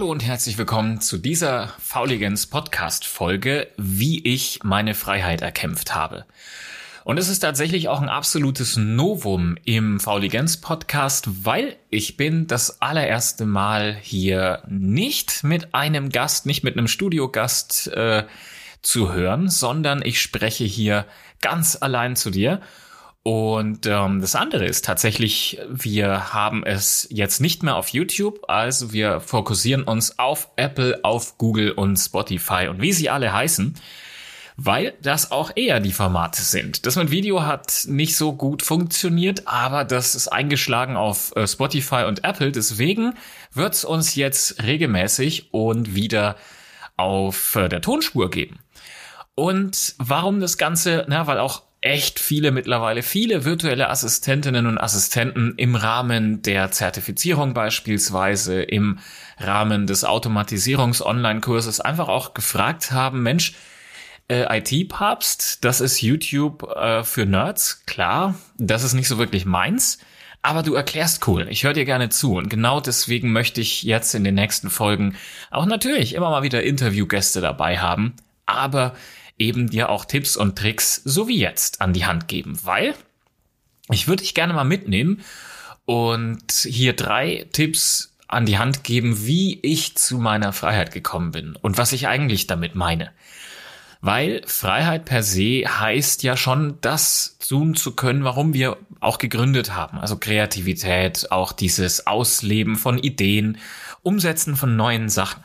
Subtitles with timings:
[0.00, 6.24] Hallo und herzlich willkommen zu dieser Fauligens Podcast Folge, wie ich meine Freiheit erkämpft habe.
[7.04, 12.80] Und es ist tatsächlich auch ein absolutes Novum im Fauligens Podcast, weil ich bin das
[12.80, 18.24] allererste Mal hier nicht mit einem Gast, nicht mit einem Studiogast äh,
[18.80, 21.04] zu hören, sondern ich spreche hier
[21.42, 22.62] ganz allein zu dir.
[23.22, 28.94] Und ähm, das andere ist tatsächlich, wir haben es jetzt nicht mehr auf YouTube, also
[28.94, 33.74] wir fokussieren uns auf Apple, auf Google und Spotify und wie sie alle heißen,
[34.56, 36.86] weil das auch eher die Formate sind.
[36.86, 42.04] Das mit Video hat nicht so gut funktioniert, aber das ist eingeschlagen auf äh, Spotify
[42.06, 43.14] und Apple, deswegen
[43.52, 46.36] wird es uns jetzt regelmäßig und wieder
[46.96, 48.60] auf äh, der Tonspur geben.
[49.34, 51.04] Und warum das Ganze?
[51.08, 57.54] Na, weil auch echt viele mittlerweile, viele virtuelle Assistentinnen und Assistenten im Rahmen der Zertifizierung
[57.54, 58.98] beispielsweise, im
[59.38, 63.54] Rahmen des Automatisierungs-Online-Kurses einfach auch gefragt haben, Mensch,
[64.28, 69.98] äh, IT-Papst, das ist YouTube äh, für Nerds, klar, das ist nicht so wirklich meins,
[70.42, 72.36] aber du erklärst cool, ich höre dir gerne zu.
[72.36, 75.16] Und genau deswegen möchte ich jetzt in den nächsten Folgen
[75.50, 78.94] auch natürlich immer mal wieder Interviewgäste dabei haben, aber
[79.40, 82.94] eben dir auch Tipps und Tricks, so wie jetzt, an die Hand geben, weil
[83.90, 85.22] ich würde dich gerne mal mitnehmen
[85.84, 91.56] und hier drei Tipps an die Hand geben, wie ich zu meiner Freiheit gekommen bin
[91.56, 93.10] und was ich eigentlich damit meine.
[94.02, 99.74] Weil Freiheit per se heißt ja schon, das tun zu können, warum wir auch gegründet
[99.74, 99.98] haben.
[99.98, 103.58] Also Kreativität, auch dieses Ausleben von Ideen,
[104.02, 105.42] Umsetzen von neuen Sachen.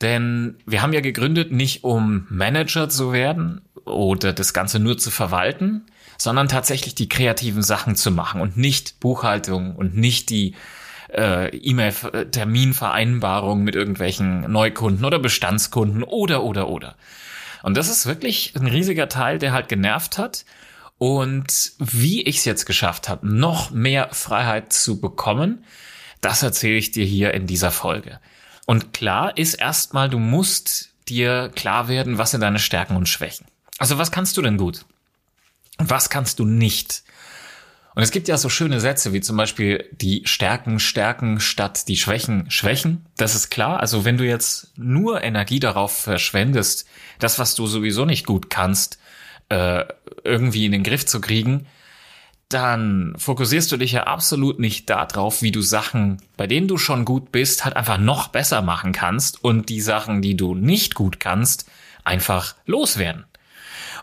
[0.00, 5.10] Denn wir haben ja gegründet, nicht um Manager zu werden oder das Ganze nur zu
[5.10, 5.86] verwalten,
[6.18, 10.54] sondern tatsächlich die kreativen Sachen zu machen und nicht Buchhaltung und nicht die
[11.12, 16.96] äh, E-Mail-Terminvereinbarung mit irgendwelchen Neukunden oder Bestandskunden oder oder oder.
[17.62, 20.44] Und das ist wirklich ein riesiger Teil, der halt genervt hat.
[20.98, 25.64] Und wie ich es jetzt geschafft habe, noch mehr Freiheit zu bekommen,
[26.20, 28.18] das erzähle ich dir hier in dieser Folge.
[28.68, 33.46] Und klar ist erstmal, du musst dir klar werden, was sind deine Stärken und Schwächen.
[33.78, 34.84] Also was kannst du denn gut?
[35.78, 37.02] Und was kannst du nicht?
[37.94, 41.96] Und es gibt ja so schöne Sätze wie zum Beispiel die Stärken stärken statt die
[41.96, 43.06] Schwächen schwächen.
[43.16, 43.80] Das ist klar.
[43.80, 46.86] Also wenn du jetzt nur Energie darauf verschwendest,
[47.20, 48.98] das, was du sowieso nicht gut kannst,
[49.48, 49.86] äh,
[50.24, 51.66] irgendwie in den Griff zu kriegen,
[52.48, 57.04] dann fokussierst du dich ja absolut nicht darauf, wie du Sachen, bei denen du schon
[57.04, 61.20] gut bist, halt einfach noch besser machen kannst und die Sachen, die du nicht gut
[61.20, 61.70] kannst,
[62.04, 63.24] einfach loswerden.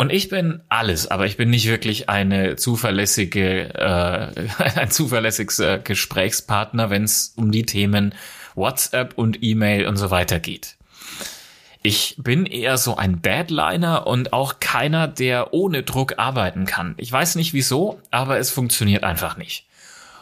[0.00, 5.80] Und ich bin alles, aber ich bin nicht wirklich eine zuverlässige, äh, ein zuverlässiges äh,
[5.82, 8.14] Gesprächspartner, wenn es um die Themen
[8.54, 10.77] WhatsApp und E-Mail und so weiter geht.
[11.82, 16.94] Ich bin eher so ein Badliner und auch keiner, der ohne Druck arbeiten kann.
[16.96, 19.64] Ich weiß nicht wieso, aber es funktioniert einfach nicht.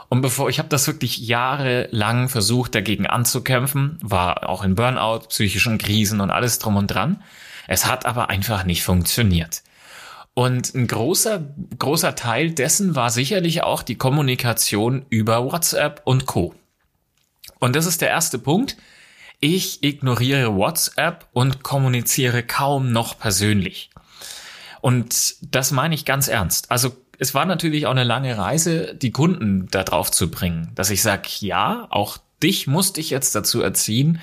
[0.09, 5.79] Und bevor ich habe das wirklich jahrelang versucht, dagegen anzukämpfen, war auch in Burnout, psychischen
[5.79, 7.23] Krisen und alles drum und dran.
[7.67, 9.63] Es hat aber einfach nicht funktioniert.
[10.35, 11.43] Und ein großer,
[11.79, 16.55] großer Teil dessen war sicherlich auch die Kommunikation über WhatsApp und Co.
[17.59, 18.77] Und das ist der erste Punkt.
[19.41, 23.91] Ich ignoriere WhatsApp und kommuniziere kaum noch persönlich.
[24.81, 26.71] Und das meine ich ganz ernst.
[26.71, 30.91] Also es war natürlich auch eine lange Reise, die Kunden da drauf zu bringen, dass
[30.91, 34.21] ich sage, ja, auch dich musste ich jetzt dazu erziehen,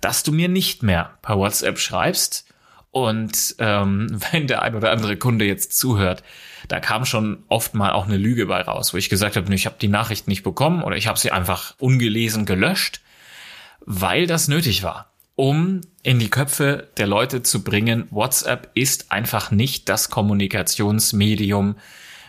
[0.00, 2.46] dass du mir nicht mehr per WhatsApp schreibst.
[2.92, 6.22] Und ähm, wenn der ein oder andere Kunde jetzt zuhört,
[6.68, 9.66] da kam schon oft mal auch eine Lüge bei raus, wo ich gesagt habe, ich
[9.66, 13.00] habe die Nachricht nicht bekommen oder ich habe sie einfach ungelesen gelöscht
[13.86, 19.50] weil das nötig war, um in die Köpfe der Leute zu bringen, WhatsApp ist einfach
[19.50, 21.76] nicht das Kommunikationsmedium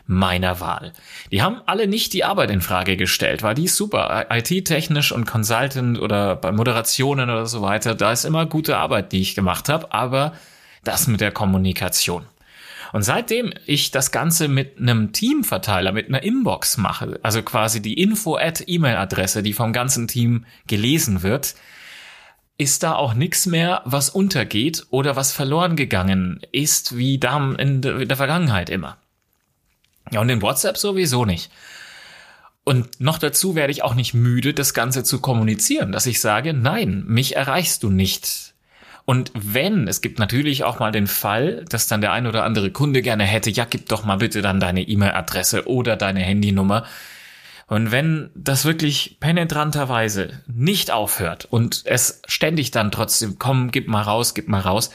[0.06, 0.94] meiner Wahl.
[1.31, 4.27] Die haben alle nicht die Arbeit in Frage gestellt, weil die ist super.
[4.30, 9.21] IT-technisch und Consultant oder bei Moderationen oder so weiter, da ist immer gute Arbeit, die
[9.21, 10.33] ich gemacht habe, aber
[10.83, 12.25] das mit der Kommunikation.
[12.94, 18.01] Und seitdem ich das Ganze mit einem Teamverteiler, mit einer Inbox mache, also quasi die
[18.01, 21.56] Info-at-E-Mail-Adresse, die vom ganzen Team gelesen wird,
[22.57, 27.81] ist da auch nichts mehr, was untergeht oder was verloren gegangen ist, wie da in
[27.81, 28.98] der Vergangenheit immer.
[30.12, 31.51] Ja, und in WhatsApp sowieso nicht.
[32.63, 36.54] Und noch dazu werde ich auch nicht müde, das Ganze zu kommunizieren, dass ich sage,
[36.54, 38.56] nein, mich erreichst du nicht
[39.09, 42.71] und wenn, es gibt natürlich auch mal den Fall, dass dann der ein oder andere
[42.71, 46.86] Kunde gerne hätte, ja, gib doch mal bitte dann deine E-Mail-Adresse oder deine Handynummer.
[47.68, 54.01] Und wenn das wirklich penetranterweise nicht aufhört und es ständig dann trotzdem, komm, gib mal
[54.01, 54.92] raus, gib mal raus,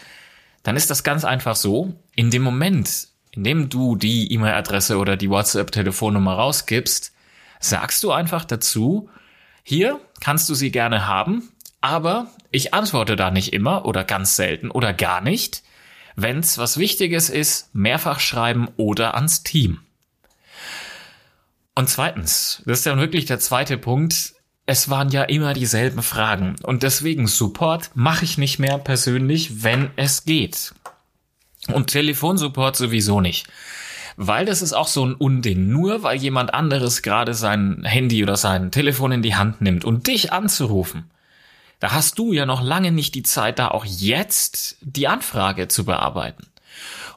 [0.62, 5.16] dann ist das ganz einfach so, in dem Moment, in dem du die E-Mail-Adresse oder
[5.16, 7.14] die WhatsApp-Telefonnummer rausgibst,
[7.60, 9.08] sagst du einfach dazu,
[9.62, 11.48] hier kannst du sie gerne haben,
[11.82, 15.62] aber ich antworte da nicht immer oder ganz selten oder gar nicht.
[16.16, 19.80] Wenn's was Wichtiges ist, mehrfach schreiben oder ans Team.
[21.74, 24.34] Und zweitens, das ist dann wirklich der zweite Punkt,
[24.66, 29.90] es waren ja immer dieselben Fragen und deswegen Support mache ich nicht mehr persönlich, wenn
[29.96, 30.74] es geht.
[31.68, 33.46] Und Telefonsupport sowieso nicht.
[34.16, 35.68] Weil das ist auch so ein Unding.
[35.68, 40.06] Nur weil jemand anderes gerade sein Handy oder sein Telefon in die Hand nimmt und
[40.06, 41.10] dich anzurufen,
[41.82, 45.84] da hast du ja noch lange nicht die Zeit, da auch jetzt die Anfrage zu
[45.84, 46.46] bearbeiten.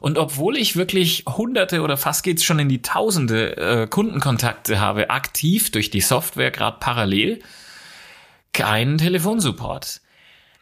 [0.00, 5.10] Und obwohl ich wirklich hunderte oder fast geht's schon in die tausende äh, Kundenkontakte habe,
[5.10, 7.38] aktiv durch die Software gerade parallel,
[8.52, 10.00] keinen Telefonsupport.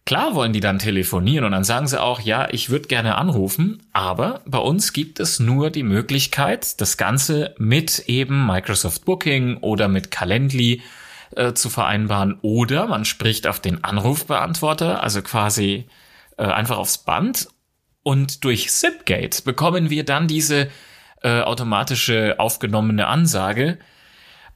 [0.05, 3.85] Klar wollen die dann telefonieren und dann sagen sie auch, ja, ich würde gerne anrufen,
[3.95, 9.89] aber bei uns gibt es nur die Möglichkeit, das Ganze mit eben Microsoft Booking oder
[9.89, 10.83] mit Calendly
[11.37, 15.87] äh, zu vereinbaren oder man spricht auf den Anrufbeantworter, also quasi
[16.37, 17.49] äh, einfach aufs Band
[18.03, 20.69] und durch Zipgate bekommen wir dann diese
[21.23, 23.79] äh, automatische aufgenommene Ansage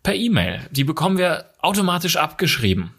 [0.03, 0.61] per E-Mail.
[0.71, 2.95] Die bekommen wir automatisch abgeschrieben.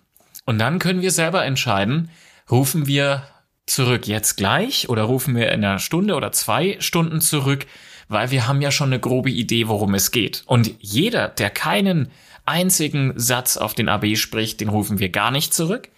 [0.45, 2.09] Und dann können wir selber entscheiden,
[2.49, 3.23] rufen wir
[3.67, 7.67] zurück jetzt gleich oder rufen wir in einer Stunde oder zwei Stunden zurück,
[8.07, 10.41] weil wir haben ja schon eine grobe Idee, worum es geht.
[10.47, 12.09] Und jeder, der keinen
[12.49, 15.89] einzigen Satz auf den AB spricht, den rufen wir gar nicht zurück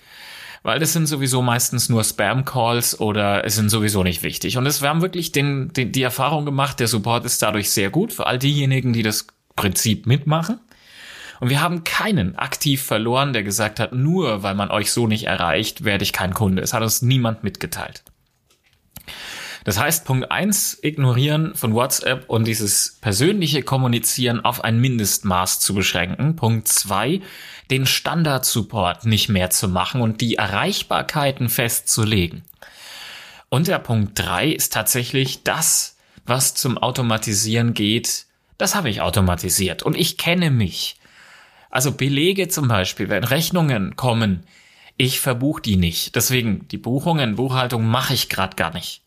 [0.63, 4.57] weil das sind sowieso meistens nur Spam-Calls oder es sind sowieso nicht wichtig.
[4.57, 7.89] Und es, wir haben wirklich den, den, die Erfahrung gemacht, der Support ist dadurch sehr
[7.89, 10.59] gut für all diejenigen, die das Prinzip mitmachen.
[11.39, 15.25] Und wir haben keinen aktiv verloren, der gesagt hat, nur weil man euch so nicht
[15.25, 16.61] erreicht, werde ich kein Kunde.
[16.61, 18.03] Es hat uns niemand mitgeteilt.
[19.63, 25.75] Das heißt, Punkt eins ignorieren von WhatsApp und dieses persönliche Kommunizieren auf ein Mindestmaß zu
[25.75, 26.35] beschränken.
[26.35, 27.21] Punkt zwei
[27.69, 32.43] den Standard-Support nicht mehr zu machen und die Erreichbarkeiten festzulegen.
[33.49, 38.25] Und der Punkt drei ist tatsächlich das, was zum Automatisieren geht.
[38.57, 40.97] Das habe ich automatisiert und ich kenne mich.
[41.69, 44.43] Also Belege zum Beispiel, wenn Rechnungen kommen,
[44.97, 46.15] ich verbuche die nicht.
[46.15, 49.01] Deswegen die Buchungen, Buchhaltung mache ich gerade gar nicht.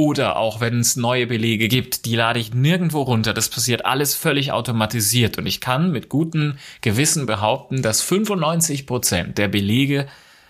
[0.00, 3.34] Oder auch wenn es neue Belege gibt, die lade ich nirgendwo runter.
[3.34, 5.36] Das passiert alles völlig automatisiert.
[5.36, 10.06] Und ich kann mit gutem Gewissen behaupten, dass 95 Prozent der Belege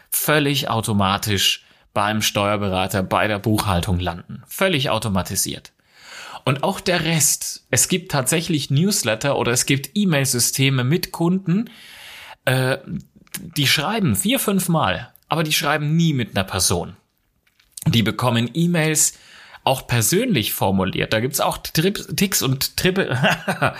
[0.09, 4.45] völlig automatisch beim Steuerberater, bei der Buchhaltung landen.
[4.47, 5.73] Völlig automatisiert.
[6.45, 7.67] Und auch der Rest.
[7.73, 11.71] Es gibt tatsächlich Newsletter oder es gibt E-Mail-Systeme mit Kunden,
[12.45, 12.79] äh,
[13.57, 16.95] die schreiben vier, fünf Mal, aber die schreiben nie mit einer Person.
[17.89, 19.15] Die bekommen E-Mails
[19.65, 21.13] auch persönlich formuliert.
[21.13, 23.17] Da gibt's auch Trips, Ticks und Trippe.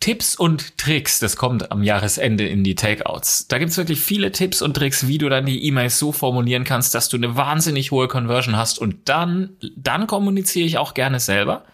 [0.00, 3.46] Tipps und Tricks, das kommt am Jahresende in die Takeouts.
[3.46, 6.96] Da gibt's wirklich viele Tipps und Tricks, wie du dann die E-Mails so formulieren kannst,
[6.96, 11.64] dass du eine wahnsinnig hohe Conversion hast und dann, dann kommuniziere ich auch gerne selber,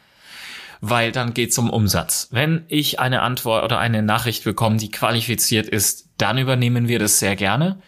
[0.82, 2.28] weil dann geht's um Umsatz.
[2.30, 7.20] Wenn ich eine Antwort oder eine Nachricht bekomme, die qualifiziert ist, dann übernehmen wir das
[7.20, 7.80] sehr gerne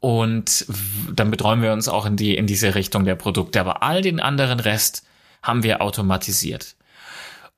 [0.00, 0.66] und
[1.12, 3.60] dann betreuen wir uns auch in die, in diese Richtung der Produkte.
[3.60, 5.04] Aber all den anderen Rest
[5.42, 6.76] haben wir automatisiert.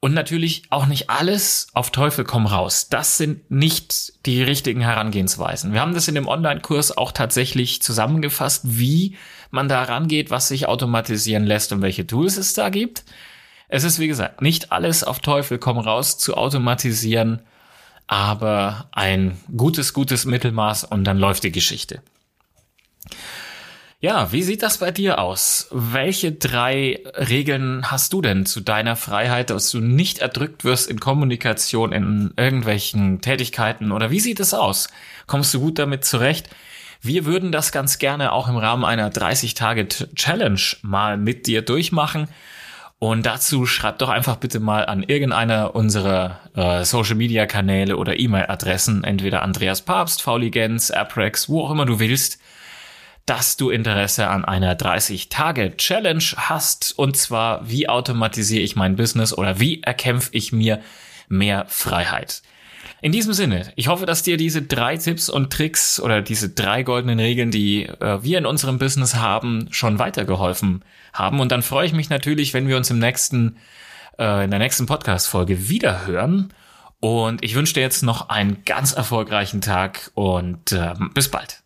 [0.01, 2.89] Und natürlich auch nicht alles auf Teufel komm raus.
[2.89, 5.73] Das sind nicht die richtigen Herangehensweisen.
[5.73, 9.17] Wir haben das in dem Online-Kurs auch tatsächlich zusammengefasst, wie
[9.51, 13.05] man da rangeht, was sich automatisieren lässt und welche Tools es da gibt.
[13.69, 17.43] Es ist, wie gesagt, nicht alles auf Teufel komm raus zu automatisieren,
[18.07, 22.03] aber ein gutes, gutes Mittelmaß und dann läuft die Geschichte.
[24.01, 25.67] Ja, wie sieht das bei dir aus?
[25.73, 31.01] Welche drei Regeln hast du denn zu deiner Freiheit, dass du nicht erdrückt wirst in
[31.01, 33.91] Kommunikation, in irgendwelchen Tätigkeiten?
[33.91, 34.87] Oder wie sieht es aus?
[35.27, 36.49] Kommst du gut damit zurecht?
[37.03, 42.29] Wir würden das ganz gerne auch im Rahmen einer 30-Tage-Challenge mal mit dir durchmachen.
[43.01, 49.43] Und dazu schreib doch einfach bitte mal an irgendeiner unserer äh, Social-Media-Kanäle oder E-Mail-Adressen, entweder
[49.43, 52.39] Andreas Papst, Fauligenz, Aprex, wo auch immer du willst,
[53.29, 56.99] dass du Interesse an einer 30-Tage-Challenge hast.
[56.99, 60.81] Und zwar, wie automatisiere ich mein Business oder wie erkämpfe ich mir
[61.29, 62.43] mehr Freiheit?
[63.03, 66.83] In diesem Sinne, ich hoffe, dass dir diese drei Tipps und Tricks oder diese drei
[66.83, 70.83] goldenen Regeln, die äh, wir in unserem Business haben, schon weitergeholfen
[71.13, 71.39] haben.
[71.39, 73.59] Und dann freue ich mich natürlich, wenn wir uns im nächsten,
[74.19, 76.53] äh, in der nächsten Podcast-Folge wiederhören
[77.01, 81.63] Und ich wünsche dir jetzt noch einen ganz erfolgreichen Tag und äh, bis bald.